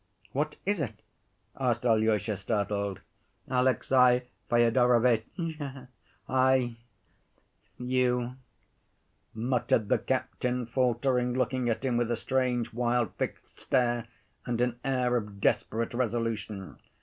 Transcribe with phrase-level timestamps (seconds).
[0.31, 0.99] "What is it?"
[1.55, 3.01] asked Alyosha, startled.
[3.47, 5.27] "Alexey Fyodorovitch...
[6.27, 6.77] I...
[7.77, 8.35] you,"
[9.35, 14.07] muttered the captain, faltering, looking at him with a strange, wild, fixed stare,
[14.47, 16.77] and an air of desperate resolution.